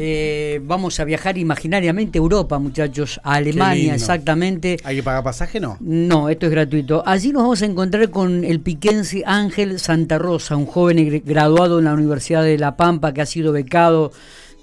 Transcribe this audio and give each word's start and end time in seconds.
Eh, 0.00 0.60
vamos 0.62 1.00
a 1.00 1.04
viajar 1.04 1.38
imaginariamente 1.38 2.18
a 2.18 2.22
Europa, 2.22 2.60
muchachos, 2.60 3.20
a 3.24 3.34
Alemania 3.34 3.96
exactamente. 3.96 4.76
¿Hay 4.84 4.94
que 4.94 5.02
pagar 5.02 5.24
pasaje 5.24 5.58
no? 5.58 5.76
No, 5.80 6.28
esto 6.28 6.46
es 6.46 6.52
gratuito. 6.52 7.02
Allí 7.04 7.32
nos 7.32 7.42
vamos 7.42 7.62
a 7.62 7.66
encontrar 7.66 8.08
con 8.10 8.44
el 8.44 8.60
piquense 8.60 9.24
Ángel 9.26 9.80
Santa 9.80 10.16
Rosa, 10.16 10.54
un 10.54 10.66
joven 10.66 11.20
graduado 11.24 11.80
en 11.80 11.86
la 11.86 11.94
Universidad 11.94 12.44
de 12.44 12.58
La 12.58 12.76
Pampa 12.76 13.12
que 13.12 13.22
ha 13.22 13.26
sido 13.26 13.50
becado 13.50 14.12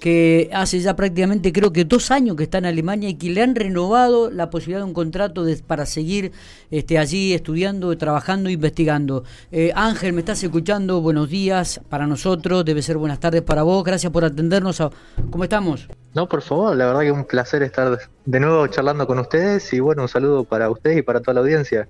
que 0.00 0.50
hace 0.52 0.80
ya 0.80 0.94
prácticamente 0.94 1.52
creo 1.52 1.72
que 1.72 1.84
dos 1.84 2.10
años 2.10 2.36
que 2.36 2.44
está 2.44 2.58
en 2.58 2.66
Alemania 2.66 3.08
y 3.08 3.14
que 3.14 3.30
le 3.30 3.42
han 3.42 3.54
renovado 3.54 4.30
la 4.30 4.50
posibilidad 4.50 4.80
de 4.80 4.84
un 4.84 4.92
contrato 4.92 5.44
para 5.66 5.86
seguir 5.86 6.32
este, 6.70 6.98
allí 6.98 7.32
estudiando, 7.32 7.96
trabajando, 7.96 8.50
investigando. 8.50 9.24
Eh, 9.50 9.72
Ángel, 9.74 10.12
¿me 10.12 10.20
estás 10.20 10.42
escuchando? 10.42 11.00
Buenos 11.00 11.30
días 11.30 11.80
para 11.88 12.06
nosotros, 12.06 12.64
debe 12.64 12.82
ser 12.82 12.98
buenas 12.98 13.20
tardes 13.20 13.42
para 13.42 13.62
vos, 13.62 13.82
gracias 13.84 14.12
por 14.12 14.24
atendernos. 14.24 14.82
¿Cómo 15.30 15.44
estamos? 15.44 15.88
No, 16.14 16.28
por 16.28 16.42
favor, 16.42 16.76
la 16.76 16.86
verdad 16.86 17.00
que 17.00 17.12
un 17.12 17.24
placer 17.24 17.62
estar 17.62 17.98
de 18.24 18.40
nuevo 18.40 18.66
charlando 18.66 19.06
con 19.06 19.18
ustedes 19.18 19.72
y 19.72 19.80
bueno, 19.80 20.02
un 20.02 20.08
saludo 20.08 20.44
para 20.44 20.70
ustedes 20.70 20.98
y 20.98 21.02
para 21.02 21.20
toda 21.20 21.34
la 21.34 21.40
audiencia. 21.40 21.88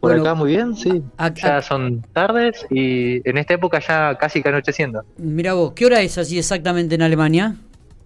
Por 0.00 0.12
acá 0.12 0.34
muy 0.34 0.50
bien, 0.50 0.76
sí. 0.76 1.02
ya 1.34 1.62
son 1.62 2.02
tardes 2.12 2.66
y 2.70 3.28
en 3.28 3.38
esta 3.38 3.54
época 3.54 3.80
ya 3.80 4.16
casi 4.18 4.42
que 4.42 4.48
anocheciendo. 4.48 5.04
Mira 5.16 5.54
vos, 5.54 5.72
¿qué 5.74 5.86
hora 5.86 6.00
es 6.00 6.18
así 6.18 6.38
exactamente 6.38 6.94
en 6.94 7.02
Alemania? 7.02 7.56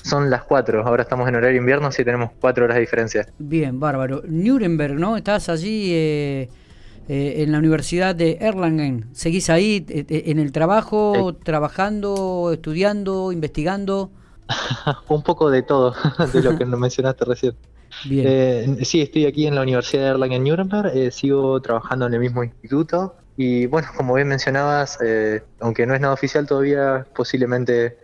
Son 0.03 0.31
las 0.31 0.45
4, 0.45 0.87
ahora 0.87 1.03
estamos 1.03 1.29
en 1.29 1.37
horario 1.37 1.59
invierno, 1.59 1.89
así 1.89 2.05
tenemos 2.05 2.31
4 2.41 2.65
horas 2.65 2.77
de 2.77 2.81
diferencia. 2.81 3.27
Bien, 3.39 3.79
bárbaro. 3.79 4.23
Nuremberg, 4.27 4.95
¿no? 4.95 5.17
Estás 5.17 5.51
allí 5.51 5.93
eh, 5.93 6.49
eh, 7.09 7.43
en 7.43 7.53
la 7.53 7.59
Universidad 7.59 8.15
de 8.15 8.39
Erlangen. 8.41 9.09
¿Seguís 9.13 9.51
ahí 9.51 9.85
eh, 9.89 10.07
en 10.27 10.39
el 10.39 10.53
trabajo, 10.53 11.35
trabajando, 11.35 12.51
estudiando, 12.53 13.31
investigando? 13.31 14.11
Un 15.09 15.23
poco 15.23 15.51
de 15.51 15.63
todo, 15.63 15.95
de 16.33 16.43
lo 16.43 16.57
que 16.57 16.65
nos 16.65 16.81
mencionaste 16.81 17.25
recién. 17.27 17.55
Eh, 18.11 18.79
sí, 18.83 19.01
estoy 19.01 19.27
aquí 19.27 19.47
en 19.47 19.55
la 19.55 19.63
Universidad 19.63 20.05
de 20.05 20.11
Erlangen-Nuremberg, 20.11 20.97
eh, 20.97 21.11
sigo 21.11 21.61
trabajando 21.61 22.07
en 22.07 22.15
el 22.15 22.21
mismo 22.21 22.43
instituto 22.45 23.17
y 23.37 23.67
bueno, 23.67 23.89
como 23.97 24.15
bien 24.15 24.29
mencionabas, 24.29 24.99
eh, 25.05 25.43
aunque 25.61 25.87
no 25.87 25.95
es 25.95 26.01
nada 26.01 26.15
oficial 26.15 26.47
todavía, 26.47 27.07
posiblemente 27.15 27.99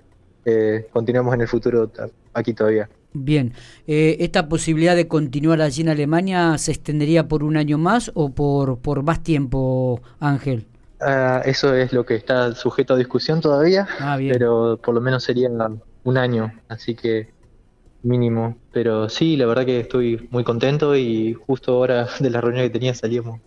continuemos 0.93 1.35
en 1.35 1.41
el 1.41 1.49
futuro 1.49 1.91
aquí 2.33 2.55
todavía. 2.55 2.89
Bien, 3.13 3.53
¿esta 3.87 4.49
posibilidad 4.49 4.95
de 4.95 5.09
continuar 5.09 5.61
allí 5.61 5.83
en 5.83 5.89
Alemania 5.89 6.57
se 6.59 6.71
extendería 6.71 7.27
por 7.27 7.43
un 7.43 7.57
año 7.57 7.79
más 7.79 8.13
o 8.15 8.31
por, 8.31 8.79
por 8.79 9.03
más 9.03 9.25
tiempo, 9.25 10.01
Ángel? 10.21 10.67
Ah, 11.01 11.43
eso 11.45 11.75
es 11.75 11.93
lo 11.93 12.07
que 12.07 12.15
está 12.15 12.55
sujeto 12.55 12.95
a 12.95 12.97
discusión 12.97 13.41
todavía, 13.41 13.89
ah, 13.99 14.17
pero 14.19 14.79
por 14.83 14.95
lo 14.95 15.01
menos 15.01 15.25
sería 15.25 15.51
un 16.05 16.17
año, 16.17 16.53
así 16.69 16.95
que 16.95 17.36
mínimo. 18.07 18.57
Pero 18.73 19.09
sí, 19.09 19.37
la 19.37 19.47
verdad 19.47 19.67
que 19.67 19.81
estoy 19.81 20.29
muy 20.31 20.45
contento 20.45 20.97
y 20.97 21.35
justo 21.35 21.75
ahora 21.75 22.09
de 22.21 22.31
la 22.31 22.41
reunión 22.41 22.65
que 22.65 22.71
tenía 22.71 22.95
salíamos 22.95 23.41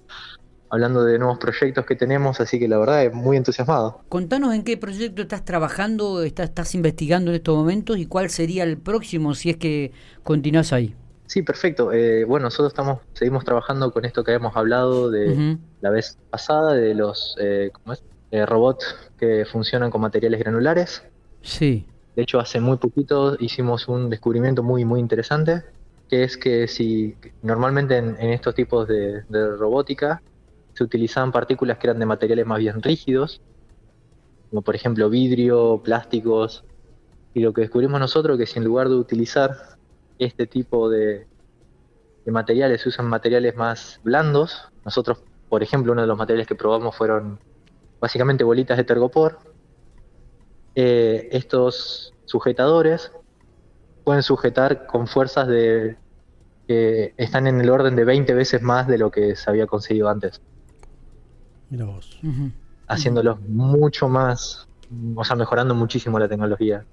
hablando 0.72 1.04
de 1.04 1.18
nuevos 1.18 1.40
proyectos 1.40 1.86
que 1.86 1.96
tenemos, 1.96 2.40
así 2.40 2.60
que 2.60 2.68
la 2.68 2.78
verdad 2.78 3.04
es 3.04 3.14
muy 3.14 3.38
entusiasmado. 3.38 4.02
Contanos 4.08 4.54
en 4.54 4.64
qué 4.64 4.78
proyecto 4.78 5.24
estás 5.24 5.44
trabajando, 5.44 6.22
estás, 6.22 6.50
estás 6.50 6.76
investigando 6.76 7.32
en 7.32 7.38
estos 7.38 7.58
momentos 7.58 7.98
y 7.98 8.06
cuál 8.06 8.30
sería 8.30 8.64
el 8.64 8.78
próximo 8.78 9.34
si 9.34 9.50
es 9.50 9.58
que 9.58 9.92
continúas 10.24 10.72
ahí. 10.72 10.96
Sí, 11.30 11.44
perfecto. 11.44 11.92
Eh, 11.92 12.24
bueno, 12.24 12.46
nosotros 12.46 12.72
estamos, 12.72 13.02
seguimos 13.14 13.46
trabajando 13.46 13.92
con 13.92 14.04
esto 14.04 14.24
que 14.24 14.32
habíamos 14.32 14.56
hablado 14.58 15.12
de 15.12 15.60
la 15.80 15.92
vez 15.92 16.18
pasada, 16.32 16.74
de 16.74 16.96
los 16.96 17.36
eh, 17.40 17.70
eh, 18.32 18.46
robots 18.48 18.96
que 19.20 19.46
funcionan 19.46 19.92
con 19.92 20.02
materiales 20.02 20.40
granulares. 20.40 21.04
Sí. 21.44 21.86
De 22.16 22.24
hecho, 22.24 22.40
hace 22.40 22.60
muy 22.60 22.78
poquito 22.78 23.38
hicimos 23.40 23.88
un 23.88 24.10
descubrimiento 24.10 24.64
muy, 24.64 24.86
muy 24.86 25.00
interesante, 25.00 25.64
que 26.10 26.24
es 26.24 26.38
que 26.38 26.68
si 26.68 27.16
normalmente 27.42 27.98
en, 27.98 28.18
estos 28.20 28.56
tipos 28.56 28.88
de, 28.88 29.24
robótica 29.30 30.22
se 30.74 30.84
utilizaban 30.84 31.32
partículas 31.32 31.78
que 31.78 31.88
eran 31.88 32.00
de 32.00 32.06
materiales 32.06 32.46
más 32.46 32.60
bien 32.60 32.82
rígidos, 32.82 33.42
como 34.50 34.64
por 34.64 34.76
ejemplo 34.76 35.10
vidrio, 35.10 35.82
plásticos, 35.84 36.64
y 37.34 37.42
lo 37.42 37.54
que 37.54 37.62
descubrimos 37.62 38.00
nosotros 38.00 38.38
que 38.38 38.48
si 38.48 38.58
en 38.58 38.66
lugar 38.66 38.90
de 38.90 38.96
utilizar 38.96 39.52
este 40.18 40.48
tipo 40.48 40.90
de, 40.90 41.28
de 42.26 42.32
materiales 42.32 42.82
se 42.82 42.90
usan 42.90 43.06
materiales 43.06 43.56
más 43.56 44.00
blandos, 44.04 44.70
nosotros, 44.84 45.22
por 45.48 45.62
ejemplo, 45.62 45.92
uno 45.92 46.02
de 46.02 46.08
los 46.08 46.18
materiales 46.18 46.48
que 46.48 46.56
probamos 46.56 46.96
fueron 46.96 47.40
básicamente 48.00 48.44
bolitas 48.44 48.78
de 48.78 48.84
tergopor, 48.84 49.40
eh, 50.82 51.28
estos 51.34 52.14
sujetadores 52.24 53.12
pueden 54.06 54.24
sujetar 54.24 54.86
con 54.86 55.08
fuerzas 55.08 55.46
de 55.50 55.98
que 56.70 57.14
están 57.18 57.48
en 57.48 57.60
el 57.60 57.70
orden 57.70 57.98
de 57.98 58.06
20 58.06 58.34
veces 58.34 58.62
más 58.62 58.88
de 58.88 58.98
lo 58.98 59.12
que 59.12 59.36
se 59.36 59.50
había 59.50 59.68
conseguido 59.68 60.08
antes. 60.08 60.40
Mira 61.70 61.84
vos. 61.84 62.18
Haciéndolos 62.88 63.42
mucho 63.42 64.08
más, 64.08 64.70
o 65.16 65.24
sea, 65.26 65.36
mejorando 65.36 65.76
muchísimo 65.76 66.18
la 66.18 66.30
tecnología. 66.30 66.86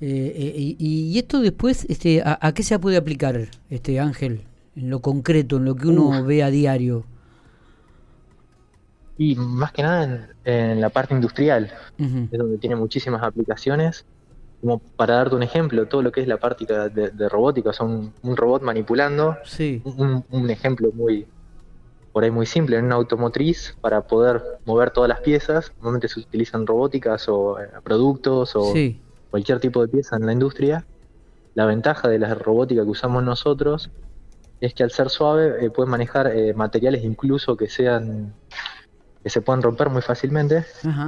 Eh, 0.00 0.32
eh, 0.34 0.76
y, 0.76 1.16
esto 1.20 1.40
después, 1.40 1.86
este, 1.88 2.20
a, 2.24 2.52
qué 2.52 2.64
se 2.64 2.80
puede 2.80 2.96
aplicar, 2.96 3.48
este 3.70 4.00
Ángel, 4.00 4.42
en 4.74 4.90
lo 4.90 4.98
concreto, 4.98 5.58
en 5.58 5.66
lo 5.66 5.76
que 5.76 5.86
uno 5.86 6.24
ve 6.24 6.42
a 6.42 6.50
diario? 6.50 7.04
Y 9.18 9.34
más 9.34 9.72
que 9.72 9.82
nada 9.82 10.28
en, 10.44 10.80
la 10.80 10.90
parte 10.90 11.12
industrial, 11.12 11.72
es 11.98 12.38
donde 12.38 12.58
tiene 12.58 12.76
muchísimas 12.76 13.22
aplicaciones. 13.22 14.06
Como 14.60 14.78
para 14.78 15.14
darte 15.14 15.34
un 15.34 15.42
ejemplo, 15.42 15.86
todo 15.86 16.02
lo 16.02 16.10
que 16.12 16.20
es 16.20 16.28
la 16.28 16.38
parte 16.38 16.66
de, 16.66 17.28
robótica, 17.28 17.70
o 17.70 17.72
sea, 17.72 17.84
un, 17.86 18.12
robot 18.22 18.62
manipulando, 18.62 19.36
sí. 19.44 19.82
un, 19.84 20.50
ejemplo 20.50 20.90
muy, 20.92 21.26
por 22.12 22.22
ahí 22.22 22.30
muy 22.30 22.46
simple, 22.46 22.76
en 22.76 22.84
una 22.84 22.94
automotriz, 22.94 23.76
para 23.80 24.02
poder 24.02 24.42
mover 24.64 24.90
todas 24.90 25.08
las 25.08 25.20
piezas, 25.20 25.72
normalmente 25.78 26.08
se 26.08 26.20
utilizan 26.20 26.66
robóticas 26.66 27.28
o 27.28 27.60
eh, 27.60 27.68
productos 27.82 28.54
o 28.54 28.72
cualquier 29.30 29.58
tipo 29.58 29.82
de 29.82 29.88
pieza 29.88 30.16
en 30.16 30.26
la 30.26 30.32
industria. 30.32 30.84
La 31.54 31.66
ventaja 31.66 32.08
de 32.08 32.20
la 32.20 32.34
robótica 32.34 32.84
que 32.84 32.90
usamos 32.90 33.24
nosotros 33.24 33.90
es 34.60 34.74
que 34.74 34.82
al 34.82 34.90
ser 34.90 35.08
suave 35.10 35.64
eh, 35.64 35.70
puede 35.70 35.90
manejar 35.90 36.28
eh, 36.28 36.54
materiales 36.54 37.04
incluso 37.04 37.56
que 37.56 37.68
sean 37.68 38.34
que 39.22 39.30
se 39.30 39.40
pueden 39.40 39.62
romper 39.62 39.90
muy 39.90 40.02
fácilmente. 40.02 40.64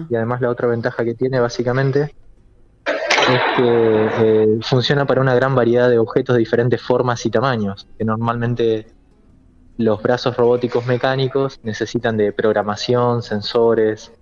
Y 0.08 0.14
además 0.14 0.40
la 0.40 0.50
otra 0.50 0.68
ventaja 0.68 1.04
que 1.04 1.14
tiene 1.14 1.40
básicamente 1.40 2.14
es 2.86 3.40
que 3.56 4.08
eh, 4.22 4.58
funciona 4.62 5.06
para 5.06 5.20
una 5.20 5.34
gran 5.34 5.54
variedad 5.54 5.88
de 5.88 5.98
objetos 5.98 6.34
de 6.34 6.40
diferentes 6.40 6.80
formas 6.82 7.24
y 7.26 7.30
tamaños, 7.30 7.86
que 7.98 8.04
normalmente 8.04 8.86
los 9.76 10.02
brazos 10.02 10.36
robóticos 10.36 10.86
mecánicos 10.86 11.60
necesitan 11.62 12.16
de 12.16 12.32
programación, 12.32 13.22
sensores. 13.22 14.12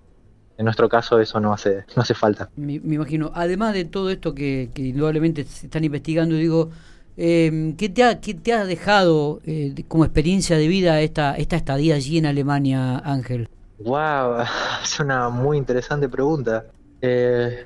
En 0.57 0.65
nuestro 0.65 0.89
caso 0.89 1.19
eso 1.19 1.39
no 1.39 1.53
hace, 1.53 1.85
no 1.95 2.01
hace 2.01 2.13
falta. 2.13 2.49
Me, 2.55 2.73
imagino, 2.73 3.31
además 3.33 3.73
de 3.73 3.85
todo 3.85 4.09
esto 4.09 4.35
que, 4.35 4.69
indudablemente 4.75 5.43
se 5.43 5.67
están 5.67 5.83
investigando, 5.83 6.35
digo, 6.35 6.69
eh, 7.17 7.73
¿qué, 7.77 7.89
te 7.89 8.03
ha, 8.03 8.19
qué 8.19 8.33
te 8.33 8.53
ha 8.53 8.65
dejado 8.65 9.41
eh, 9.45 9.73
como 9.87 10.05
experiencia 10.05 10.57
de 10.57 10.67
vida 10.67 11.01
esta, 11.01 11.35
esta 11.35 11.55
estadía 11.55 11.95
allí 11.95 12.17
en 12.17 12.25
Alemania, 12.25 12.97
Ángel? 12.99 13.49
Wow, 13.79 14.41
es 14.83 14.99
una 14.99 15.29
muy 15.29 15.57
interesante 15.57 16.09
pregunta. 16.09 16.65
Eh, 17.01 17.65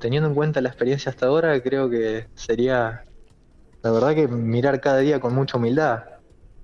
teniendo 0.00 0.28
en 0.28 0.34
cuenta 0.34 0.60
la 0.60 0.70
experiencia 0.70 1.10
hasta 1.10 1.26
ahora, 1.26 1.62
creo 1.62 1.90
que 1.90 2.28
sería, 2.34 3.04
la 3.82 3.90
verdad 3.92 4.14
que 4.14 4.28
mirar 4.28 4.80
cada 4.80 4.98
día 4.98 5.20
con 5.20 5.34
mucha 5.34 5.58
humildad. 5.58 6.04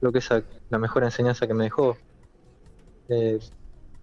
Creo 0.01 0.13
que 0.13 0.19
esa 0.19 0.39
es 0.39 0.45
la 0.71 0.79
mejor 0.79 1.05
enseñanza 1.05 1.47
que 1.47 1.55
me 1.55 1.65
dejó. 1.65 1.97
Eh, 3.09 3.39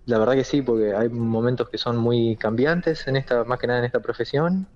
la 0.06 0.20
verdad 0.20 0.34
que 0.34 0.44
sí, 0.44 0.62
porque 0.62 0.94
hay 0.96 1.10
momentos 1.10 1.70
que 1.70 1.78
son 1.78 1.98
muy 1.98 2.36
cambiantes 2.38 3.08
en 3.08 3.16
esta, 3.18 3.44
más 3.46 3.60
que 3.60 3.68
nada 3.68 3.80
en 3.80 3.86
esta 3.86 4.02
profesión. 4.02 4.68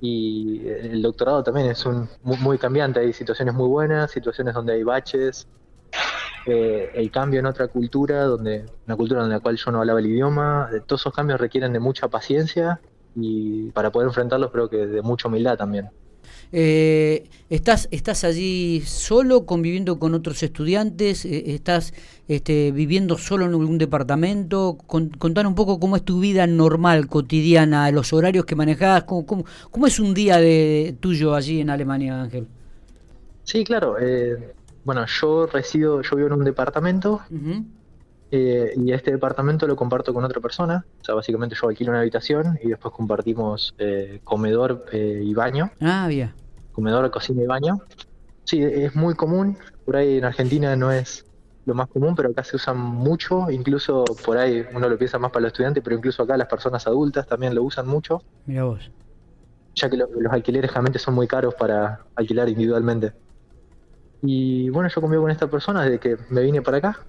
Y 0.00 0.68
el 0.68 1.02
doctorado 1.02 1.42
también 1.44 1.68
es 1.68 1.86
un, 1.86 2.08
muy 2.22 2.58
cambiante. 2.58 3.00
Hay 3.00 3.12
situaciones 3.12 3.54
muy 3.54 3.68
buenas, 3.68 4.10
situaciones 4.10 4.54
donde 4.54 4.74
hay 4.74 4.82
baches, 4.84 5.48
eh, 6.46 6.90
el 6.94 7.10
cambio 7.10 7.40
en 7.40 7.46
otra 7.46 7.68
cultura, 7.68 8.24
donde 8.24 8.64
una 8.86 8.96
cultura 8.96 9.22
en 9.22 9.30
la 9.30 9.40
cual 9.40 9.56
yo 9.56 9.70
no 9.70 9.78
hablaba 9.78 10.00
el 10.00 10.06
idioma, 10.06 10.68
todos 10.86 11.02
esos 11.02 11.14
cambios 11.14 11.40
requieren 11.40 11.72
de 11.72 11.80
mucha 11.80 12.08
paciencia 12.08 12.80
y 13.14 13.70
para 13.70 13.90
poder 13.90 14.08
enfrentarlos 14.08 14.50
creo 14.50 14.68
que 14.68 14.86
de 14.86 15.02
mucha 15.02 15.28
humildad 15.28 15.56
también. 15.56 15.90
Eh, 16.54 17.30
¿estás, 17.48 17.88
¿Estás 17.90 18.24
allí 18.24 18.82
solo 18.82 19.46
conviviendo 19.46 19.98
con 19.98 20.14
otros 20.14 20.42
estudiantes? 20.42 21.24
Eh, 21.24 21.54
¿Estás 21.54 21.94
este, 22.28 22.72
viviendo 22.72 23.16
solo 23.16 23.46
en 23.46 23.52
algún 23.52 23.78
departamento? 23.78 24.76
Con, 24.86 25.08
contar 25.08 25.46
un 25.46 25.54
poco 25.54 25.80
cómo 25.80 25.96
es 25.96 26.02
tu 26.02 26.20
vida 26.20 26.46
normal, 26.46 27.08
cotidiana, 27.08 27.90
los 27.90 28.12
horarios 28.12 28.44
que 28.44 28.54
manejas, 28.54 29.04
cómo, 29.04 29.24
cómo, 29.70 29.86
es 29.86 29.98
un 29.98 30.12
día 30.12 30.36
de, 30.38 30.94
tuyo 31.00 31.34
allí 31.34 31.60
en 31.60 31.70
Alemania, 31.70 32.20
Ángel. 32.20 32.46
Sí, 33.44 33.64
claro. 33.64 33.96
Eh, 33.98 34.52
bueno, 34.84 35.04
yo 35.06 35.46
resido, 35.46 36.02
yo 36.02 36.16
vivo 36.16 36.28
en 36.28 36.34
un 36.34 36.44
departamento 36.44 37.22
Eh, 38.34 38.72
y 38.76 38.92
este 38.92 39.10
departamento 39.10 39.66
lo 39.66 39.76
comparto 39.76 40.14
con 40.14 40.24
otra 40.24 40.40
persona. 40.40 40.86
O 41.00 41.04
sea, 41.04 41.14
básicamente 41.14 41.54
yo 41.60 41.68
alquilo 41.68 41.90
una 41.90 42.00
habitación 42.00 42.58
y 42.62 42.68
después 42.68 42.94
compartimos 42.94 43.74
eh, 43.76 44.20
comedor 44.24 44.86
eh, 44.90 45.20
y 45.22 45.34
baño. 45.34 45.70
Ah, 45.80 46.06
bien. 46.08 46.34
Comedor, 46.70 47.10
cocina 47.10 47.42
y 47.42 47.46
baño. 47.46 47.78
Sí, 48.44 48.62
es 48.62 48.94
muy 48.96 49.14
común. 49.14 49.58
Por 49.84 49.96
ahí 49.96 50.16
en 50.16 50.24
Argentina 50.24 50.74
no 50.76 50.90
es 50.90 51.26
lo 51.66 51.74
más 51.74 51.88
común, 51.88 52.14
pero 52.14 52.30
acá 52.30 52.42
se 52.42 52.56
usan 52.56 52.78
mucho. 52.78 53.50
Incluso 53.50 54.04
por 54.24 54.38
ahí 54.38 54.64
uno 54.74 54.88
lo 54.88 54.96
piensa 54.96 55.18
más 55.18 55.30
para 55.30 55.42
los 55.42 55.48
estudiantes, 55.52 55.82
pero 55.84 55.96
incluso 55.96 56.22
acá 56.22 56.36
las 56.38 56.48
personas 56.48 56.86
adultas 56.86 57.26
también 57.26 57.54
lo 57.54 57.62
usan 57.62 57.86
mucho. 57.86 58.22
Mira 58.46 58.64
vos. 58.64 58.90
Ya 59.74 59.90
que 59.90 59.96
lo- 59.98 60.08
los 60.10 60.32
alquileres 60.32 60.70
realmente 60.70 60.98
son 60.98 61.14
muy 61.14 61.26
caros 61.28 61.54
para 61.54 62.06
alquilar 62.14 62.48
individualmente. 62.48 63.12
Y 64.22 64.70
bueno, 64.70 64.88
yo 64.88 65.00
convivo 65.00 65.22
con 65.22 65.30
esta 65.30 65.48
persona 65.48 65.82
desde 65.82 65.98
que 65.98 66.16
me 66.30 66.42
vine 66.42 66.62
para 66.62 66.78
acá. 66.78 67.00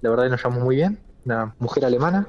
La 0.00 0.10
verdad 0.10 0.28
nos 0.28 0.40
llevamos 0.40 0.64
muy 0.64 0.76
bien. 0.76 0.98
Una 1.24 1.54
mujer 1.58 1.84
alemana. 1.84 2.26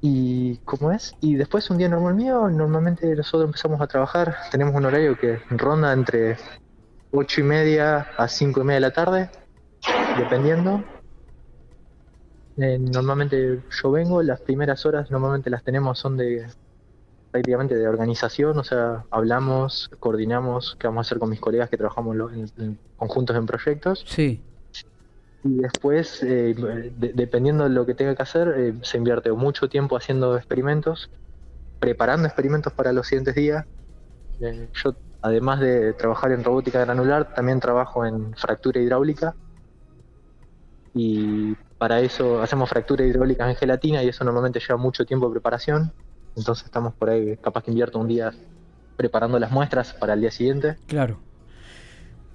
Y 0.00 0.58
¿cómo 0.58 0.92
es? 0.92 1.14
Y 1.20 1.34
después 1.34 1.68
un 1.70 1.78
día 1.78 1.88
normal 1.88 2.14
mío, 2.14 2.48
normalmente 2.48 3.14
nosotros 3.16 3.48
empezamos 3.48 3.80
a 3.80 3.88
trabajar. 3.88 4.36
Tenemos 4.50 4.74
un 4.74 4.84
horario 4.84 5.18
que 5.18 5.40
ronda 5.50 5.92
entre 5.92 6.36
ocho 7.10 7.40
y 7.40 7.44
media 7.44 8.06
a 8.16 8.28
cinco 8.28 8.60
y 8.60 8.64
media 8.64 8.76
de 8.76 8.80
la 8.80 8.92
tarde, 8.92 9.30
dependiendo. 10.16 10.84
Eh, 12.58 12.78
normalmente 12.78 13.62
yo 13.70 13.90
vengo, 13.90 14.22
las 14.22 14.40
primeras 14.40 14.84
horas 14.86 15.10
normalmente 15.10 15.50
las 15.50 15.64
tenemos 15.64 15.98
son 15.98 16.16
de 16.16 16.46
prácticamente 17.30 17.74
de 17.74 17.86
organización, 17.86 18.58
o 18.58 18.64
sea, 18.64 19.04
hablamos, 19.10 19.90
coordinamos 20.00 20.76
qué 20.78 20.86
vamos 20.86 21.06
a 21.06 21.08
hacer 21.08 21.18
con 21.18 21.30
mis 21.30 21.40
colegas 21.40 21.68
que 21.68 21.76
trabajamos 21.76 22.16
en- 22.32 22.50
en 22.56 22.78
conjuntos 22.96 23.36
en 23.36 23.46
proyectos. 23.46 24.04
Sí. 24.06 24.42
Y 25.44 25.58
después, 25.58 26.22
eh, 26.22 26.54
de- 26.54 27.12
dependiendo 27.14 27.64
de 27.64 27.70
lo 27.70 27.86
que 27.86 27.94
tenga 27.94 28.14
que 28.14 28.22
hacer, 28.22 28.54
eh, 28.56 28.74
se 28.82 28.96
invierte 28.96 29.30
mucho 29.32 29.68
tiempo 29.68 29.96
haciendo 29.96 30.36
experimentos, 30.36 31.10
preparando 31.78 32.26
experimentos 32.26 32.72
para 32.72 32.92
los 32.92 33.06
siguientes 33.06 33.34
días. 33.34 33.64
Eh, 34.40 34.68
yo, 34.82 34.94
además 35.22 35.60
de 35.60 35.92
trabajar 35.92 36.32
en 36.32 36.42
robótica 36.42 36.80
granular, 36.80 37.34
también 37.34 37.60
trabajo 37.60 38.04
en 38.04 38.34
fractura 38.34 38.80
hidráulica. 38.80 39.34
Y 40.94 41.54
para 41.76 42.00
eso 42.00 42.42
hacemos 42.42 42.68
fractura 42.68 43.04
hidráulica 43.04 43.48
en 43.48 43.56
gelatina 43.56 44.02
y 44.02 44.08
eso 44.08 44.24
normalmente 44.24 44.60
lleva 44.60 44.76
mucho 44.76 45.04
tiempo 45.04 45.28
de 45.28 45.32
preparación. 45.34 45.92
Entonces 46.36 46.64
estamos 46.64 46.94
por 46.94 47.10
ahí, 47.10 47.36
capaz 47.36 47.62
que 47.64 47.70
invierto 47.70 47.98
un 47.98 48.08
día 48.08 48.32
preparando 48.96 49.38
las 49.38 49.50
muestras 49.50 49.92
para 49.94 50.14
el 50.14 50.20
día 50.20 50.30
siguiente. 50.30 50.76
Claro. 50.86 51.20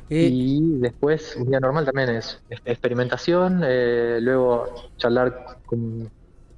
Eh, 0.10 0.30
Y 0.32 0.80
después, 0.80 1.36
un 1.36 1.50
día 1.50 1.60
normal 1.60 1.86
también 1.86 2.10
es 2.10 2.42
es- 2.50 2.60
experimentación, 2.66 3.62
eh, 3.66 4.20
luego 4.22 4.66
charlar 4.98 5.60
con 5.66 6.12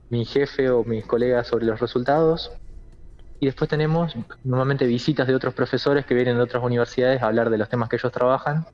mi 0.09 0.25
jefe 0.25 0.69
o 0.69 0.83
mis 0.83 1.05
colegas 1.05 1.47
sobre 1.47 1.65
los 1.65 1.79
resultados. 1.79 2.51
Y 3.39 3.47
después 3.47 3.69
tenemos 3.69 4.15
normalmente 4.43 4.85
visitas 4.85 5.27
de 5.27 5.35
otros 5.35 5.53
profesores 5.53 6.05
que 6.05 6.15
vienen 6.15 6.37
de 6.37 6.43
otras 6.43 6.63
universidades 6.63 7.21
a 7.21 7.27
hablar 7.27 7.49
de 7.49 7.57
los 7.57 7.69
temas 7.69 7.89
que 7.89 7.97
ellos 7.97 8.11
trabajan. 8.11 8.65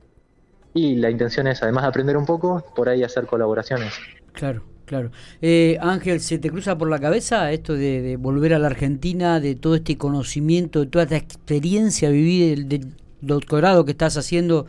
Y 0.74 0.96
la 0.96 1.10
intención 1.10 1.46
es, 1.46 1.62
además 1.62 1.84
de 1.84 1.88
aprender 1.88 2.16
un 2.16 2.24
poco, 2.26 2.64
por 2.74 2.88
ahí 2.88 3.02
hacer 3.02 3.26
colaboraciones. 3.26 3.94
Claro, 4.32 4.62
claro. 4.92 5.10
Eh, 5.40 5.78
Ángel, 5.80 6.20
¿se 6.20 6.38
te 6.38 6.50
cruza 6.50 6.76
por 6.76 6.90
la 6.90 6.98
cabeza 6.98 7.50
esto 7.50 7.72
de, 7.72 8.02
de 8.02 8.16
volver 8.18 8.52
a 8.52 8.58
la 8.58 8.66
Argentina, 8.66 9.40
de 9.40 9.54
todo 9.54 9.74
este 9.74 9.96
conocimiento, 9.96 10.80
de 10.80 10.86
toda 10.86 11.04
esta 11.04 11.16
experiencia 11.16 12.10
vivida, 12.10 12.48
del, 12.50 12.68
del 12.68 12.94
doctorado 13.22 13.86
que 13.86 13.92
estás 13.92 14.18
haciendo, 14.18 14.66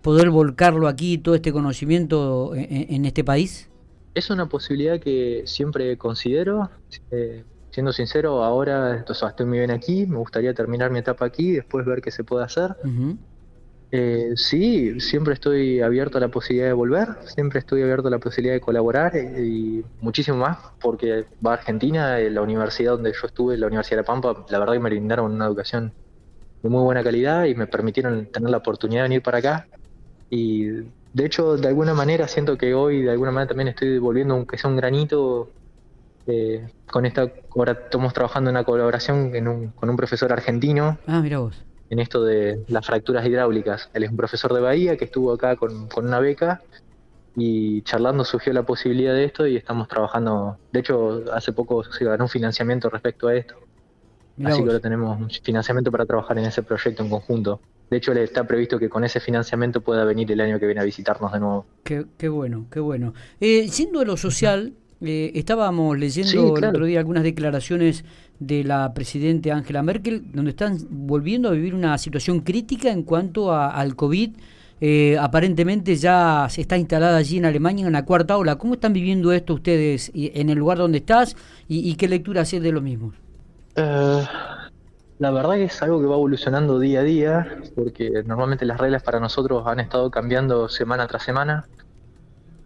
poder 0.00 0.30
volcarlo 0.30 0.86
aquí, 0.86 1.18
todo 1.18 1.34
este 1.34 1.52
conocimiento 1.52 2.52
en, 2.54 3.04
este 3.04 3.24
país? 3.24 3.68
Es 4.14 4.30
una 4.30 4.48
posibilidad 4.48 5.00
que 5.00 5.42
siempre 5.44 5.98
considero. 5.98 6.70
eh, 7.10 7.42
siendo 7.72 7.92
sincero, 7.92 8.44
ahora 8.44 9.04
o 9.08 9.14
sea, 9.14 9.30
estoy 9.30 9.46
muy 9.46 9.58
bien 9.58 9.72
aquí, 9.72 10.06
me 10.06 10.18
gustaría 10.18 10.54
terminar 10.54 10.92
mi 10.92 11.00
etapa 11.00 11.24
aquí, 11.26 11.50
después 11.50 11.84
ver 11.84 12.00
qué 12.00 12.12
se 12.12 12.22
puede 12.22 12.44
hacer. 12.44 12.76
Eh, 13.96 14.32
sí, 14.34 14.98
siempre 14.98 15.34
estoy 15.34 15.80
abierto 15.80 16.18
a 16.18 16.20
la 16.20 16.26
posibilidad 16.26 16.66
de 16.66 16.72
volver, 16.72 17.06
siempre 17.26 17.60
estoy 17.60 17.80
abierto 17.82 18.08
a 18.08 18.10
la 18.10 18.18
posibilidad 18.18 18.54
de 18.54 18.60
colaborar 18.60 19.14
eh, 19.16 19.44
y 19.46 19.84
muchísimo 20.00 20.36
más 20.38 20.58
porque 20.80 21.26
va 21.46 21.52
a 21.52 21.54
Argentina, 21.54 22.18
eh, 22.18 22.28
la 22.28 22.42
universidad 22.42 22.90
donde 22.94 23.12
yo 23.12 23.26
estuve, 23.28 23.56
la 23.56 23.68
Universidad 23.68 23.98
de 23.98 24.02
La 24.02 24.06
Pampa, 24.06 24.44
la 24.48 24.58
verdad 24.58 24.72
que 24.72 24.80
me 24.80 24.90
brindaron 24.90 25.30
una 25.32 25.46
educación 25.46 25.94
de 26.60 26.68
muy 26.68 26.82
buena 26.82 27.04
calidad 27.04 27.44
y 27.44 27.54
me 27.54 27.68
permitieron 27.68 28.26
tener 28.32 28.50
la 28.50 28.56
oportunidad 28.56 29.02
de 29.02 29.08
venir 29.10 29.22
para 29.22 29.38
acá. 29.38 29.68
Y 30.28 30.64
de 30.70 31.24
hecho, 31.24 31.56
de 31.56 31.68
alguna 31.68 31.94
manera 31.94 32.26
siento 32.26 32.58
que 32.58 32.74
hoy, 32.74 33.02
de 33.02 33.12
alguna 33.12 33.30
manera 33.30 33.50
también 33.50 33.68
estoy 33.68 33.98
volviendo, 33.98 34.34
aunque 34.34 34.58
sea 34.58 34.70
un 34.70 34.76
granito, 34.76 35.52
eh, 36.26 36.66
con 36.90 37.06
esta, 37.06 37.30
ahora 37.54 37.72
estamos 37.84 38.12
trabajando 38.12 38.50
en 38.50 38.56
una 38.56 38.64
colaboración 38.64 39.36
en 39.36 39.46
un- 39.46 39.68
con 39.68 39.88
un 39.88 39.96
profesor 39.96 40.32
argentino 40.32 40.98
Ah, 41.06 41.20
mira 41.20 41.38
vos. 41.38 41.64
En 41.94 42.00
esto 42.00 42.24
de 42.24 42.64
las 42.68 42.84
fracturas 42.84 43.24
hidráulicas. 43.24 43.88
Él 43.94 44.02
es 44.02 44.10
un 44.10 44.16
profesor 44.16 44.52
de 44.52 44.60
Bahía 44.60 44.96
que 44.96 45.06
estuvo 45.06 45.32
acá 45.32 45.56
con, 45.56 45.88
con 45.88 46.06
una 46.06 46.18
beca 46.18 46.60
y 47.36 47.82
charlando 47.82 48.24
surgió 48.24 48.52
la 48.52 48.64
posibilidad 48.64 49.14
de 49.14 49.24
esto 49.24 49.46
y 49.46 49.56
estamos 49.56 49.88
trabajando. 49.88 50.58
De 50.72 50.80
hecho, 50.80 51.24
hace 51.32 51.52
poco 51.52 51.84
se 51.84 52.04
ganó 52.04 52.24
un 52.24 52.30
financiamiento 52.30 52.90
respecto 52.90 53.28
a 53.28 53.34
esto. 53.34 53.54
Mirá 54.36 54.50
así 54.50 54.62
que 54.62 54.68
ahora 54.68 54.80
tenemos 54.80 55.20
un 55.20 55.30
financiamiento 55.30 55.92
para 55.92 56.04
trabajar 56.04 56.36
en 56.38 56.46
ese 56.46 56.62
proyecto 56.62 57.04
en 57.04 57.10
conjunto. 57.10 57.60
De 57.90 57.98
hecho, 57.98 58.12
le 58.12 58.24
está 58.24 58.44
previsto 58.44 58.78
que 58.78 58.88
con 58.88 59.04
ese 59.04 59.20
financiamiento 59.20 59.80
pueda 59.80 60.04
venir 60.04 60.30
el 60.32 60.40
año 60.40 60.58
que 60.58 60.66
viene 60.66 60.80
a 60.80 60.84
visitarnos 60.84 61.32
de 61.32 61.38
nuevo. 61.38 61.66
Qué, 61.84 62.06
qué 62.18 62.28
bueno, 62.28 62.66
qué 62.70 62.80
bueno. 62.80 63.14
Eh, 63.40 63.68
siendo 63.68 64.04
lo 64.04 64.16
social, 64.16 64.72
eh, 65.06 65.32
estábamos 65.34 65.98
leyendo 65.98 66.30
Sí, 66.30 66.36
el 66.38 66.64
otro 66.64 66.84
día 66.86 66.98
algunas 66.98 67.22
declaraciones 67.22 68.04
de 68.38 68.64
la 68.64 68.92
presidenta 68.94 69.54
Angela 69.54 69.82
Merkel, 69.82 70.22
donde 70.32 70.50
están 70.50 70.78
volviendo 70.90 71.48
a 71.48 71.52
vivir 71.52 71.74
una 71.74 71.96
situación 71.98 72.40
crítica 72.40 72.90
en 72.90 73.02
cuanto 73.04 73.52
a- 73.52 73.70
al 73.70 73.94
COVID. 73.96 74.30
Eh, 74.80 75.16
aparentemente 75.20 75.96
ya 75.96 76.46
se 76.50 76.60
está 76.60 76.76
instalada 76.76 77.16
allí 77.16 77.38
en 77.38 77.44
Alemania 77.46 77.86
en 77.86 77.92
la 77.92 78.04
cuarta 78.04 78.36
ola. 78.36 78.56
¿Cómo 78.56 78.74
están 78.74 78.92
viviendo 78.92 79.32
esto 79.32 79.54
ustedes 79.54 80.10
y- 80.14 80.32
en 80.38 80.50
el 80.50 80.58
lugar 80.58 80.78
donde 80.78 80.98
estás 80.98 81.36
y, 81.68 81.88
y 81.88 81.94
qué 81.96 82.08
lectura 82.08 82.42
haces 82.42 82.62
de 82.62 82.72
lo 82.72 82.80
mismo? 82.82 83.12
Eh, 83.76 84.22
la 85.18 85.30
verdad 85.30 85.54
que 85.54 85.64
es 85.64 85.82
algo 85.82 86.00
que 86.00 86.06
va 86.06 86.14
evolucionando 86.16 86.78
día 86.78 87.00
a 87.00 87.02
día, 87.04 87.58
porque 87.74 88.10
normalmente 88.26 88.64
las 88.66 88.78
reglas 88.80 89.02
para 89.02 89.20
nosotros 89.20 89.64
han 89.66 89.80
estado 89.80 90.10
cambiando 90.10 90.68
semana 90.68 91.06
tras 91.06 91.22
semana. 91.24 91.68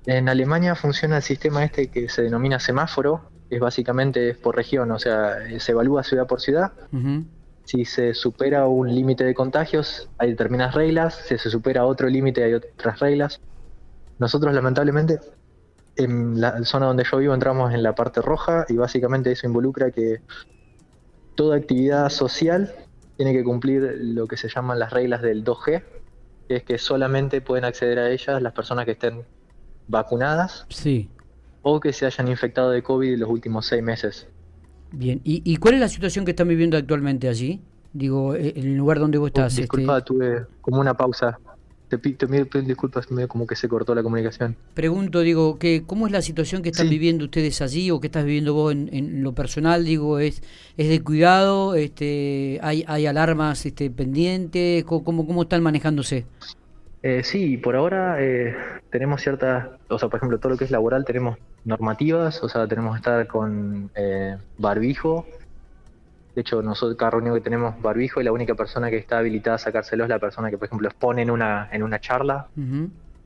En 0.08 0.26
Alemania 0.30 0.74
funciona 0.74 1.18
el 1.18 1.22
sistema 1.22 1.62
este 1.62 1.88
que 1.88 2.08
se 2.08 2.22
denomina 2.22 2.58
semáforo, 2.58 3.28
es 3.50 3.60
básicamente 3.60 4.32
por 4.32 4.56
región, 4.56 4.90
o 4.90 4.98
sea, 4.98 5.46
eh, 5.46 5.60
se 5.60 5.72
evalúa 5.72 6.02
ciudad 6.02 6.26
por 6.26 6.40
ciudad. 6.40 6.72
Si 7.64 7.84
se 7.84 8.14
supera 8.14 8.66
un 8.68 8.94
límite 8.94 9.24
de 9.24 9.34
contagios, 9.34 10.08
hay 10.16 10.30
determinadas 10.30 10.74
reglas, 10.74 11.14
si 11.26 11.36
se 11.36 11.50
supera 11.50 11.84
otro 11.84 12.08
límite, 12.08 12.42
hay 12.42 12.54
otras 12.54 12.98
reglas. 13.00 13.42
Nosotros, 14.18 14.54
lamentablemente, 14.54 15.20
en 15.96 16.40
la 16.40 16.64
zona 16.64 16.86
donde 16.86 17.04
yo 17.04 17.18
vivo 17.18 17.34
entramos 17.34 17.74
en 17.74 17.82
la 17.82 17.94
parte 17.94 18.22
roja 18.22 18.64
y 18.70 18.78
básicamente 18.78 19.32
eso 19.32 19.46
involucra 19.46 19.90
que 19.90 20.22
toda 21.34 21.58
actividad 21.58 22.08
social 22.08 22.72
tiene 23.18 23.34
que 23.34 23.44
cumplir 23.44 23.98
lo 24.00 24.26
que 24.26 24.38
se 24.38 24.48
llaman 24.48 24.78
las 24.78 24.90
reglas 24.90 25.20
del 25.20 25.44
2G, 25.44 25.82
que 26.48 26.56
es 26.56 26.62
que 26.62 26.78
solamente 26.78 27.42
pueden 27.42 27.66
acceder 27.66 27.98
a 27.98 28.08
ellas 28.08 28.40
las 28.40 28.54
personas 28.54 28.86
que 28.86 28.92
estén 28.92 29.26
vacunadas 29.88 30.66
Sí, 30.68 31.08
o 31.62 31.80
que 31.80 31.92
se 31.92 32.06
hayan 32.06 32.28
infectado 32.28 32.70
de 32.70 32.82
COVID 32.82 33.14
en 33.14 33.20
los 33.20 33.30
últimos 33.30 33.66
seis 33.66 33.82
meses. 33.82 34.26
bien. 34.92 35.20
¿Y, 35.24 35.42
y 35.44 35.56
cuál 35.56 35.74
es 35.74 35.80
la 35.80 35.88
situación 35.88 36.24
que 36.24 36.30
están 36.32 36.48
viviendo 36.48 36.76
actualmente 36.76 37.28
allí? 37.28 37.60
Digo, 37.92 38.34
eh, 38.34 38.52
en 38.56 38.66
el 38.68 38.76
lugar 38.76 38.98
donde 38.98 39.18
vos 39.18 39.28
estás. 39.28 39.52
este, 39.52 39.62
Disculpa, 39.62 40.00
tuve 40.04 40.46
como 40.60 40.80
una 40.80 40.94
pausa. 40.94 41.38
Te 41.88 41.96
pi- 41.96 42.12
te 42.12 42.26
pido 42.26 42.44
disculpas, 42.62 43.06
como 43.28 43.46
que 43.46 43.56
se 43.56 43.66
cortó 43.66 43.94
la 43.94 44.02
comunicación. 44.02 44.54
Pregunto, 44.74 45.20
digo, 45.20 45.58
que 45.58 45.84
¿cómo 45.86 46.06
es 46.06 46.12
la 46.12 46.20
situación 46.20 46.60
que 46.62 46.68
están 46.68 46.84
Sí. 46.86 46.90
viviendo 46.90 47.24
ustedes 47.24 47.62
allí 47.62 47.90
o 47.90 47.98
que 47.98 48.08
estás 48.08 48.26
viviendo 48.26 48.52
vos 48.52 48.72
en, 48.72 48.90
en 48.92 49.22
lo 49.22 49.32
personal? 49.34 49.86
Digo, 49.86 50.18
¿es, 50.18 50.42
es 50.76 50.88
de 50.90 51.02
cuidado? 51.02 51.74
Este, 51.76 52.60
¿hay, 52.62 52.84
¿Hay 52.86 53.06
alarmas 53.06 53.64
este, 53.64 53.90
pendientes? 53.90 54.84
¿Cómo, 54.84 55.02
cómo, 55.02 55.26
cómo 55.26 55.42
están 55.44 55.62
manejándose? 55.62 56.26
Eh, 57.02 57.22
sí, 57.22 57.56
por 57.56 57.76
ahora 57.76 58.16
eh, 58.20 58.56
tenemos 58.90 59.22
ciertas, 59.22 59.68
o 59.88 59.98
sea, 59.98 60.08
por 60.08 60.18
ejemplo, 60.18 60.38
todo 60.38 60.52
lo 60.52 60.58
que 60.58 60.64
es 60.64 60.70
laboral 60.70 61.04
tenemos 61.04 61.38
normativas, 61.64 62.42
o 62.42 62.48
sea, 62.48 62.66
tenemos 62.66 62.92
que 62.92 62.98
estar 62.98 63.26
con 63.26 63.90
eh, 63.94 64.36
barbijo. 64.58 65.26
De 66.34 66.42
hecho, 66.42 66.62
nosotros 66.62 66.96
cada 66.96 67.12
reunión 67.12 67.34
que 67.34 67.40
tenemos 67.40 67.80
barbijo 67.80 68.20
y 68.20 68.24
la 68.24 68.32
única 68.32 68.54
persona 68.54 68.90
que 68.90 68.96
está 68.96 69.18
habilitada 69.18 69.56
a 69.56 69.58
sacárselo 69.58 70.04
es 70.04 70.10
la 70.10 70.18
persona 70.18 70.50
que, 70.50 70.58
por 70.58 70.66
ejemplo, 70.66 70.88
expone 70.88 71.22
en 71.22 71.30
una, 71.30 71.68
en 71.72 71.82
una 71.82 72.00
charla. 72.00 72.48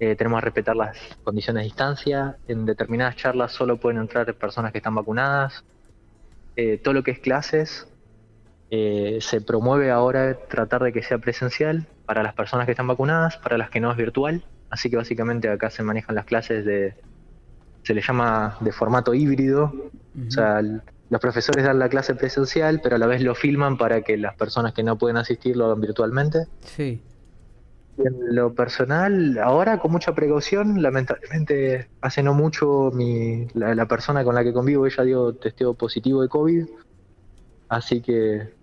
Eh, 0.00 0.16
tenemos 0.16 0.40
que 0.40 0.46
respetar 0.46 0.76
las 0.76 0.98
condiciones 1.22 1.60
de 1.60 1.64
distancia. 1.64 2.36
En 2.48 2.64
determinadas 2.64 3.16
charlas 3.16 3.52
solo 3.52 3.76
pueden 3.76 4.00
entrar 4.00 4.32
personas 4.34 4.72
que 4.72 4.78
están 4.78 4.94
vacunadas. 4.94 5.64
Eh, 6.56 6.78
todo 6.82 6.94
lo 6.94 7.02
que 7.02 7.12
es 7.12 7.18
clases 7.18 7.86
eh, 8.70 9.18
se 9.20 9.40
promueve 9.40 9.90
ahora 9.90 10.34
tratar 10.34 10.82
de 10.82 10.92
que 10.92 11.02
sea 11.02 11.18
presencial 11.18 11.86
para 12.06 12.22
las 12.22 12.34
personas 12.34 12.66
que 12.66 12.72
están 12.72 12.86
vacunadas, 12.86 13.36
para 13.38 13.58
las 13.58 13.70
que 13.70 13.80
no 13.80 13.90
es 13.90 13.96
virtual. 13.96 14.44
Así 14.70 14.90
que 14.90 14.96
básicamente 14.96 15.48
acá 15.48 15.70
se 15.70 15.82
manejan 15.82 16.14
las 16.14 16.24
clases 16.24 16.64
de 16.64 16.94
se 17.82 17.94
le 17.94 18.00
llama 18.00 18.56
de 18.60 18.72
formato 18.72 19.14
híbrido. 19.14 19.72
O 20.26 20.30
sea, 20.30 20.62
los 20.62 21.20
profesores 21.20 21.64
dan 21.64 21.78
la 21.78 21.88
clase 21.88 22.14
presencial, 22.14 22.80
pero 22.82 22.96
a 22.96 22.98
la 22.98 23.06
vez 23.06 23.22
lo 23.22 23.34
filman 23.34 23.76
para 23.76 24.02
que 24.02 24.16
las 24.16 24.34
personas 24.34 24.72
que 24.72 24.82
no 24.82 24.96
pueden 24.96 25.16
asistir 25.16 25.56
lo 25.56 25.66
hagan 25.66 25.80
virtualmente. 25.80 26.46
Sí. 26.60 27.02
en 27.98 28.34
lo 28.34 28.54
personal, 28.54 29.38
ahora 29.38 29.78
con 29.78 29.92
mucha 29.92 30.14
precaución, 30.14 30.80
lamentablemente 30.80 31.88
hace 32.00 32.22
no 32.22 32.34
mucho 32.34 32.90
mi, 32.94 33.46
la, 33.54 33.86
persona 33.86 34.24
con 34.24 34.34
la 34.34 34.42
que 34.42 34.52
convivo, 34.52 34.86
ella 34.86 35.04
dio 35.04 35.34
testeo 35.34 35.74
positivo 35.74 36.22
de 36.22 36.28
COVID, 36.28 36.66
así 37.68 38.00
que 38.00 38.54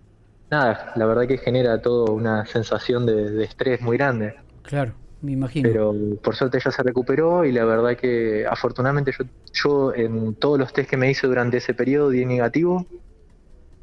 nada, 0.50 0.92
la 0.96 1.06
verdad 1.06 1.26
que 1.26 1.38
genera 1.38 1.80
todo 1.80 2.12
una 2.12 2.46
sensación 2.46 3.06
de 3.06 3.44
estrés 3.44 3.80
muy 3.80 3.96
grande. 3.96 4.34
Claro. 4.62 4.92
Me 5.22 5.32
imagino. 5.32 5.68
Pero 5.68 5.94
por 6.22 6.34
suerte 6.34 6.58
ella 6.58 6.70
se 6.70 6.82
recuperó 6.82 7.44
y 7.44 7.52
la 7.52 7.64
verdad 7.64 7.96
que 7.96 8.46
afortunadamente 8.46 9.12
yo, 9.12 9.24
yo 9.52 9.94
en 9.94 10.34
todos 10.34 10.58
los 10.58 10.72
test 10.72 10.88
que 10.88 10.96
me 10.96 11.10
hice 11.10 11.26
durante 11.26 11.58
ese 11.58 11.74
periodo 11.74 12.10
di 12.10 12.24
negativo. 12.24 12.86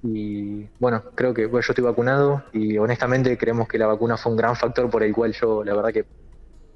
Y 0.04 0.68
bueno, 0.80 1.04
creo 1.16 1.34
que 1.34 1.50
yo 1.50 1.60
estoy 1.60 1.84
vacunado 1.84 2.44
y 2.54 2.78
honestamente 2.78 3.38
creemos 3.38 3.68
que 3.68 3.78
la 3.78 3.88
vacuna 3.88 4.18
fue 4.18 4.32
un 4.32 4.38
gran 4.38 4.56
factor 4.56 4.90
por 4.90 5.04
el 5.04 5.14
cual 5.14 5.34
yo 5.34 5.64
la 5.64 5.76
verdad 5.76 5.92
que 5.92 6.06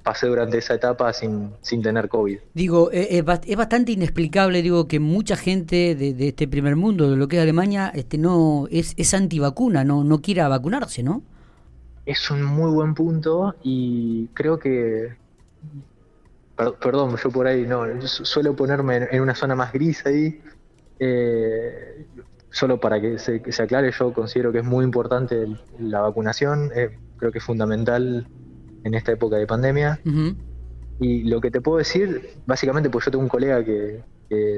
pasé 0.02 0.26
durante 0.26 0.58
esa 0.58 0.74
etapa 0.74 1.12
sin, 1.12 1.50
sin 1.60 1.82
tener 1.82 2.08
COVID. 2.08 2.38
Digo, 2.54 2.90
eh, 2.92 3.08
es, 3.10 3.24
es 3.46 3.56
bastante 3.56 3.92
inexplicable, 3.92 4.62
digo, 4.62 4.88
que 4.88 5.00
mucha 5.00 5.36
gente 5.36 5.94
de, 5.94 6.14
de, 6.14 6.28
este 6.28 6.48
primer 6.48 6.76
mundo, 6.76 7.10
de 7.10 7.16
lo 7.16 7.28
que 7.28 7.36
es 7.36 7.42
Alemania, 7.42 7.90
este 7.94 8.18
no 8.18 8.66
es, 8.70 8.94
es 8.96 9.14
antivacuna, 9.14 9.84
no, 9.84 10.04
no 10.04 10.20
quiera 10.20 10.48
vacunarse, 10.48 11.02
¿no? 11.02 11.22
es 12.06 12.30
un 12.30 12.42
muy 12.42 12.72
buen 12.72 12.94
punto 12.94 13.54
y 13.62 14.26
creo 14.28 14.58
que 14.58 15.16
perdón, 16.80 17.16
yo 17.16 17.30
por 17.30 17.46
ahí 17.46 17.66
no, 17.66 17.84
suelo 18.06 18.54
ponerme 18.54 19.08
en, 19.10 19.20
una 19.20 19.34
zona 19.34 19.54
más 19.54 19.72
gris 19.72 20.04
ahí. 20.06 20.40
Eh, 21.00 22.06
solo 22.50 22.78
para 22.78 23.00
que 23.00 23.18
se, 23.18 23.42
se, 23.50 23.62
aclare, 23.62 23.90
yo 23.90 24.12
considero 24.12 24.52
que 24.52 24.58
es 24.58 24.64
muy 24.64 24.84
importante 24.84 25.46
la 25.80 26.00
vacunación, 26.02 26.70
eh, 26.74 26.96
creo 27.16 27.32
que 27.32 27.38
es 27.38 27.44
fundamental 27.44 28.28
en 28.84 28.94
esta 28.94 29.12
época 29.12 29.36
de 29.36 29.46
pandemia. 29.46 30.00
Y 31.00 31.24
lo 31.24 31.40
que 31.40 31.50
te 31.50 31.60
puedo 31.60 31.78
decir, 31.78 32.38
básicamente, 32.46 32.90
pues 32.90 33.04
yo 33.04 33.10
tengo 33.10 33.24
un 33.24 33.28
colega 33.28 33.64
que, 33.64 34.02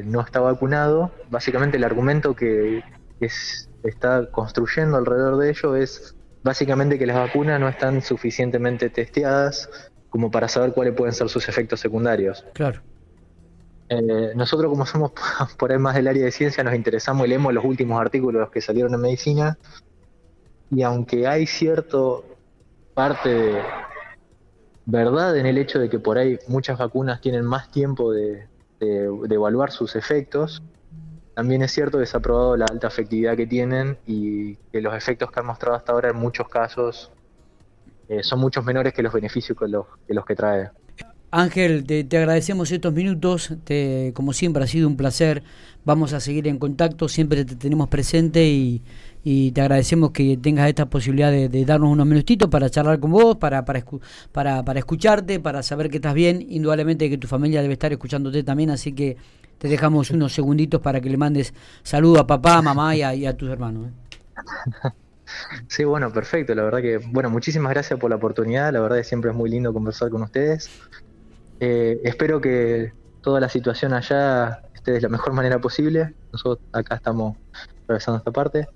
no 0.05 0.21
está 0.21 0.39
vacunado, 0.39 1.11
básicamente 1.31 1.79
el 1.79 1.85
argumento 1.85 2.37
que, 2.37 2.85
que 3.19 3.29
está 3.83 4.31
construyendo 4.31 4.97
alrededor 4.97 5.37
de 5.37 5.51
ello 5.51 5.75
es 5.75 6.15
básicamente 6.45 6.97
que 6.97 7.07
las 7.07 7.17
vacunas 7.17 7.59
no 7.59 7.69
están 7.69 8.01
suficientemente 8.01 8.89
testeadas 8.89 9.69
como 10.11 10.31
para 10.31 10.47
saber 10.47 10.73
cuáles 10.73 10.95
pueden 10.95 11.13
ser 11.13 11.29
sus 11.29 11.49
efectos 11.49 11.81
secundarios. 11.81 12.45
Claro. 12.53 12.83
Eh, 13.89 14.33
nosotros 14.37 14.71
como 14.71 14.87
somos 14.87 15.13
por 15.59 15.73
ahí 15.73 15.79
más 15.79 15.95
del 15.95 16.07
área 16.07 16.25
de 16.25 16.31
ciencia 16.31 16.63
nos 16.65 16.75
interesamos 16.75 17.27
y 17.27 17.31
leemos 17.31 17.53
los 17.53 17.65
últimos 17.65 18.01
artículos 18.01 18.49
que 18.51 18.61
salieron 18.61 18.95
en 18.95 19.01
medicina 19.01 19.59
y 20.71 20.83
aunque 20.83 21.27
hay 21.27 21.47
cierto 21.47 22.25
parte 22.95 23.29
de 23.29 23.63
verdad 24.87 25.37
en 25.37 25.47
el 25.47 25.59
hecho 25.59 25.79
de 25.79 25.89
que 25.89 25.99
por 25.99 26.19
ahí 26.19 26.39
muchas 26.49 26.79
vacunas 26.79 27.21
tienen 27.21 27.45
más 27.45 27.71
tiempo 27.71 28.13
de 28.13 28.47
evaluar 28.81 29.71
sus 29.71 29.97
efectos, 29.97 30.63
también 31.35 31.63
es 31.63 31.73
cierto 31.73 31.99
que 31.99 32.07
se 32.07 32.17
ha 32.17 32.21
probado 32.21 32.57
la 32.57 32.67
alta 32.67 32.87
efectividad 32.87 33.37
que 33.37 33.47
tienen 33.47 33.99
y 34.07 34.55
que 34.73 34.81
los 34.81 34.95
efectos 34.95 35.31
que 35.31 35.41
han 35.41 35.47
mostrado 35.47 35.77
hasta 35.77 35.93
ahora 35.93 36.11
en 36.11 36.17
muchos 36.17 36.49
casos 36.49 37.11
eh, 38.09 38.23
son 38.23 38.39
muchos 38.39 38.65
menores 38.65 38.93
que 38.93 39.03
los 39.03 39.13
beneficios 39.13 39.59
que 39.59 39.67
los 39.69 40.25
que, 40.25 40.37
trae. 40.37 40.71
Ángel, 41.33 41.85
te, 41.85 42.07
agradecemos 42.17 42.71
estos 42.71 42.93
minutos, 42.93 43.53
como 44.15 44.33
siempre 44.33 44.63
ha 44.63 44.67
sido 44.69 44.87
un 44.87 44.97
placer, 44.97 45.43
vamos 45.85 46.13
a 46.13 46.21
seguir 46.21 46.47
en 46.47 46.59
contacto, 46.59 47.09
siempre 47.09 47.45
te 47.45 47.57
tenemos 47.57 47.89
presente 47.89 48.47
y, 48.47 48.83
te 49.25 49.61
agradecemos 49.61 50.11
que 50.11 50.37
tengas 50.37 50.69
esta 50.69 50.87
posibilidad 50.87 51.31
de, 51.31 51.65
darnos 51.65 51.91
unos 51.91 52.07
minutitos 52.07 52.49
para 52.51 52.69
charlar 52.69 53.01
con 53.01 53.11
vos, 53.11 53.37
para, 53.37 53.65
para, 53.65 53.83
para, 54.33 54.63
para 54.63 54.79
escucharte, 54.79 55.41
para 55.41 55.63
saber 55.63 55.89
que 55.89 55.97
estás 55.97 56.13
bien, 56.13 56.45
indudablemente 56.47 57.09
que 57.09 57.17
tu 57.17 57.27
familia 57.27 57.63
debe 57.63 57.73
estar 57.73 57.91
escuchándote 57.91 58.43
también, 58.43 58.71
así 58.71 58.93
que 58.93 59.17
te 59.59 59.69
dejamos 59.69 60.11
unos 60.11 60.35
segunditos 60.35 60.81
para 60.83 61.01
que 61.01 61.09
le 61.09 61.17
mandes 61.17 61.55
saludo 61.83 62.21
a 62.21 62.27
papá, 62.27 62.59
a 62.59 62.63
mamá 62.63 62.95
y 62.95 63.25
a, 63.25 63.37
tus 63.37 63.49
hermanos. 63.49 63.89
¿eh? 63.89 64.91
Sí, 65.69 65.85
bueno, 65.85 66.13
perfecto. 66.13 66.55
La 66.55 66.63
verdad 66.63 66.83
que, 66.83 66.99
bueno, 66.99 67.31
muchísimas 67.31 67.73
gracias 67.73 67.99
por 67.99 68.11
la 68.11 68.17
oportunidad. 68.17 68.73
La 68.73 68.81
verdad 68.81 68.99
que 68.99 69.05
siempre 69.05 69.31
es 69.31 69.37
muy 69.37 69.49
lindo 69.49 69.73
conversar 69.73 70.11
con 70.11 70.23
ustedes. 70.23 70.71
Eh, 71.61 72.01
espero 72.05 72.41
que 72.41 72.93
toda 73.23 73.41
la 73.41 73.49
situación 73.49 73.95
allá 73.95 74.63
esté 74.75 74.93
de 74.93 75.01
la 75.01 75.09
mejor 75.09 75.33
manera 75.33 75.59
posible. 75.59 76.15
Nosotros 76.31 76.59
acá 76.73 76.97
estamos 76.97 77.37
atravesando 77.85 78.19
esta 78.19 78.31
parte. 78.31 78.69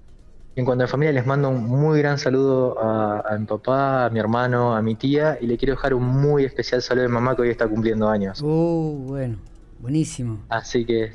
En 0.58 0.64
cuanto 0.64 0.82
a 0.82 0.86
mi 0.86 0.90
familia, 0.90 1.12
les 1.12 1.24
mando 1.24 1.50
un 1.50 1.66
muy 1.66 2.00
gran 2.00 2.18
saludo 2.18 2.76
a, 2.80 3.20
a, 3.20 3.38
mi 3.38 3.46
papá, 3.46 4.06
a 4.06 4.10
mi 4.10 4.18
hermano, 4.18 4.74
a 4.74 4.82
mi 4.82 4.96
tía 4.96 5.38
y 5.40 5.46
le 5.46 5.56
quiero 5.56 5.74
dejar 5.74 5.94
un 5.94 6.02
muy 6.02 6.44
especial 6.44 6.82
saludo 6.82 7.04
a 7.04 7.08
mi 7.08 7.14
mamá 7.14 7.36
que 7.36 7.42
hoy 7.42 7.50
está 7.50 7.68
cumpliendo 7.68 8.08
años. 8.08 8.42
Uh, 8.42 9.04
bueno. 9.06 9.36
Buenísimo. 9.78 10.40
Así 10.48 10.84
que 10.84 11.12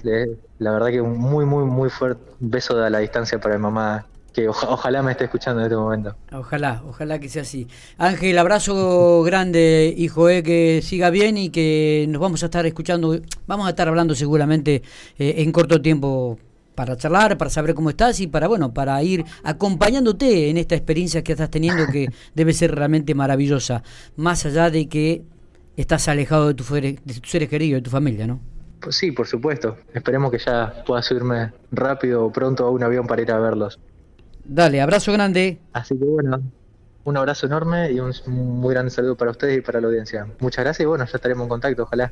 la 0.60 0.72
verdad 0.72 0.88
que 0.92 1.02
un 1.02 1.18
muy, 1.18 1.44
muy, 1.44 1.66
muy 1.66 1.90
fuerte 1.90 2.24
beso 2.40 2.78
de 2.78 2.90
la 2.90 3.00
distancia 3.00 3.38
para 3.42 3.56
mi 3.56 3.64
mamá, 3.64 4.08
que 4.32 4.48
ojalá 4.48 5.04
me 5.04 5.12
esté 5.12 5.26
escuchando 5.26 5.60
en 5.60 5.66
este 5.66 5.76
momento. 5.76 6.16
Ojalá, 6.32 6.82
ojalá 6.88 7.20
que 7.20 7.28
sea 7.28 7.42
así. 7.42 7.68
Ángel, 7.98 8.40
abrazo 8.40 9.24
grande, 9.24 9.94
hijo, 9.98 10.30
eh, 10.30 10.42
que 10.42 10.80
siga 10.82 11.10
bien 11.10 11.36
y 11.36 11.50
que 11.50 12.06
nos 12.08 12.22
vamos 12.22 12.44
a 12.44 12.46
estar 12.46 12.66
escuchando, 12.66 13.20
vamos 13.46 13.68
a 13.68 13.72
estar 13.72 13.90
hablando 13.90 14.16
seguramente 14.16 14.84
eh, 15.20 15.34
en 15.40 15.52
corto 15.52 15.82
tiempo 15.82 16.40
para 16.76 16.98
charlar, 16.98 17.38
para 17.38 17.50
saber 17.50 17.74
cómo 17.74 17.90
estás 17.90 18.20
y 18.20 18.28
para 18.28 18.48
bueno, 18.48 18.74
para 18.74 19.02
ir 19.04 19.26
acompañándote 19.44 20.50
en 20.50 20.58
esta 20.58 20.76
experiencia 20.76 21.24
que 21.24 21.34
estás 21.34 21.50
teniendo 21.50 21.88
que 21.88 22.08
debe 22.36 22.54
ser 22.54 22.76
realmente 22.76 23.16
maravillosa, 23.16 23.84
más 24.16 24.46
allá 24.46 24.70
de 24.70 24.88
que 24.88 25.24
estás 25.78 26.08
alejado 26.08 26.48
de, 26.48 26.54
tu, 26.54 26.64
de 26.74 26.94
tus 27.22 27.30
seres 27.30 27.50
queridos, 27.50 27.80
de 27.80 27.84
tu 27.84 27.90
familia, 27.90 28.28
¿no? 28.28 28.40
Pues 28.80 28.98
sí, 28.98 29.12
por 29.12 29.28
supuesto. 29.28 29.78
Esperemos 29.94 30.30
que 30.30 30.40
ya 30.40 30.84
pueda 30.86 31.02
subirme 31.02 31.54
rápido 31.72 32.26
o 32.26 32.32
pronto 32.32 32.66
a 32.66 32.70
un 32.70 32.84
avión 32.84 33.08
para 33.08 33.22
ir 33.22 33.32
a 33.32 33.40
verlos. 33.40 33.80
Dale, 34.44 34.82
abrazo 34.82 35.14
grande. 35.14 35.60
Así 35.72 35.98
que 35.98 36.04
bueno, 36.04 36.42
un 37.06 37.18
abrazo 37.18 37.46
enorme 37.46 37.92
y 37.92 38.00
un 38.02 38.14
muy 38.28 38.74
grande 38.74 38.92
saludo 38.92 39.16
para 39.16 39.32
ustedes 39.32 39.58
y 39.58 39.62
para 39.62 39.80
la 39.80 39.88
audiencia. 39.88 40.28
Muchas 40.40 40.66
gracias 40.66 40.84
y 40.84 40.88
bueno, 40.88 41.06
ya 41.06 41.16
estaremos 41.16 41.44
en 41.44 41.50
contacto, 41.50 41.84
ojalá. 41.84 42.12